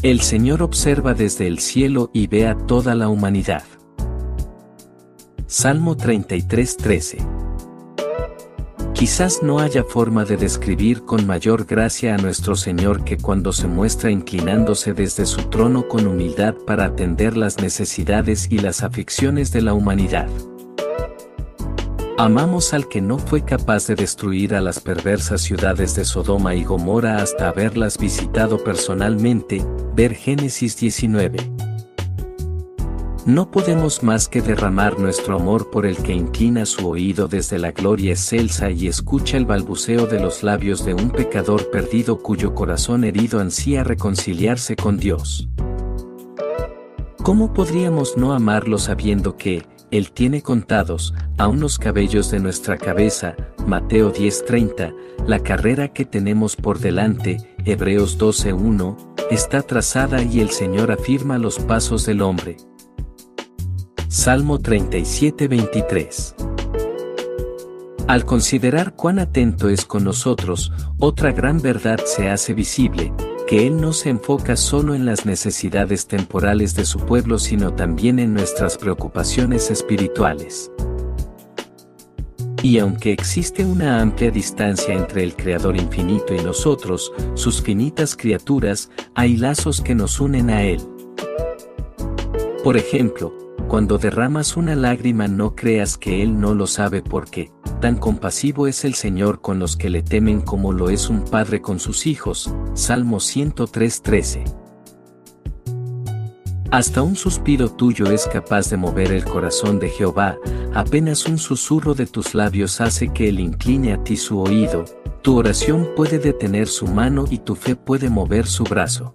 [0.00, 3.64] El Señor observa desde el cielo y ve a toda la humanidad.
[5.48, 7.18] Salmo 33:13.
[8.92, 13.66] Quizás no haya forma de describir con mayor gracia a nuestro Señor que cuando se
[13.66, 19.62] muestra inclinándose desde su trono con humildad para atender las necesidades y las aflicciones de
[19.62, 20.28] la humanidad.
[22.20, 26.64] Amamos al que no fue capaz de destruir a las perversas ciudades de Sodoma y
[26.64, 31.38] Gomorra hasta haberlas visitado personalmente, ver Génesis 19.
[33.24, 37.70] No podemos más que derramar nuestro amor por el que inclina su oído desde la
[37.70, 43.04] gloria excelsa y escucha el balbuceo de los labios de un pecador perdido cuyo corazón
[43.04, 45.48] herido ansía reconciliarse con Dios.
[47.22, 53.36] ¿Cómo podríamos no amarlo sabiendo que, Él tiene contados, aún los cabellos de nuestra cabeza,
[53.66, 54.94] Mateo 10:30,
[55.26, 58.96] la carrera que tenemos por delante, Hebreos 12:1,
[59.30, 62.56] está trazada y el Señor afirma los pasos del hombre.
[64.08, 66.34] Salmo 37:23
[68.06, 73.12] Al considerar cuán atento es con nosotros, otra gran verdad se hace visible,
[73.48, 78.18] que Él no se enfoca solo en las necesidades temporales de su pueblo sino también
[78.18, 80.70] en nuestras preocupaciones espirituales.
[82.62, 88.90] Y aunque existe una amplia distancia entre el Creador infinito y nosotros, sus finitas criaturas,
[89.14, 90.82] hay lazos que nos unen a Él.
[92.62, 93.32] Por ejemplo,
[93.66, 97.50] cuando derramas una lágrima no creas que Él no lo sabe porque,
[97.80, 101.60] tan compasivo es el Señor con los que le temen como lo es un padre
[101.60, 102.52] con sus hijos.
[102.74, 104.44] Salmo 103:13.
[106.70, 110.36] Hasta un suspiro tuyo es capaz de mover el corazón de Jehová,
[110.74, 114.84] apenas un susurro de tus labios hace que Él incline a ti su oído,
[115.22, 119.14] tu oración puede detener su mano y tu fe puede mover su brazo.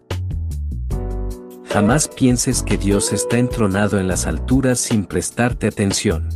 [1.65, 6.29] Jamás pienses que Dios está entronado en las alturas sin prestarte atención.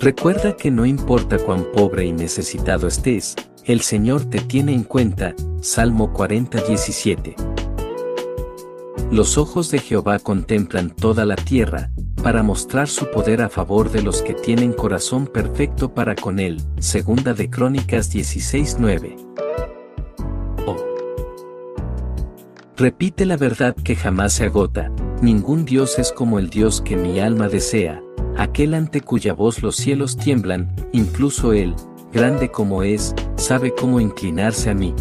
[0.00, 3.34] Recuerda que no importa cuán pobre y necesitado estés,
[3.66, 7.34] el Señor te tiene en cuenta, Salmo 40:17.
[9.10, 11.90] Los ojos de Jehová contemplan toda la tierra,
[12.22, 16.62] para mostrar su poder a favor de los que tienen corazón perfecto para con él.
[16.78, 19.16] Segunda de Crónicas 16:9.
[20.66, 20.76] Oh.
[22.74, 24.90] Repite la verdad que jamás se agota,
[25.20, 28.02] ningún Dios es como el Dios que mi alma desea,
[28.36, 31.74] aquel ante cuya voz los cielos tiemblan, incluso él,
[32.12, 34.94] grande como es, sabe cómo inclinarse a mí.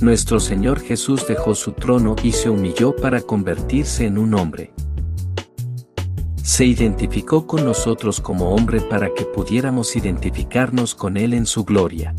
[0.00, 4.72] Nuestro Señor Jesús dejó su trono y se humilló para convertirse en un hombre.
[6.42, 12.14] Se identificó con nosotros como hombre para que pudiéramos identificarnos con Él en su gloria.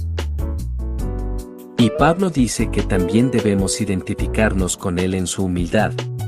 [1.78, 5.92] Y Pablo dice que también debemos identificarnos con Él en su humildad,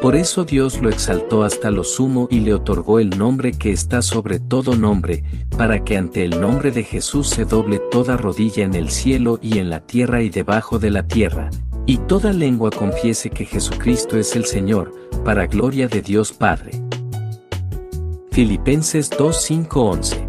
[0.00, 4.02] Por eso Dios lo exaltó hasta lo sumo y le otorgó el nombre que está
[4.02, 5.24] sobre todo nombre,
[5.56, 9.58] para que ante el nombre de Jesús se doble toda rodilla en el cielo y
[9.58, 11.50] en la tierra y debajo de la tierra,
[11.86, 14.92] y toda lengua confiese que Jesucristo es el Señor,
[15.24, 16.72] para gloria de Dios Padre.
[18.32, 20.28] Filipenses 2:5-11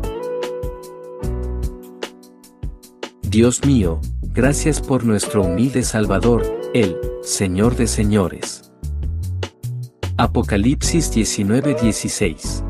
[3.29, 3.99] Dios mío,
[4.33, 6.43] gracias por nuestro humilde Salvador,
[6.73, 8.66] el Señor de señores.
[10.17, 12.66] Apocalipsis 19:16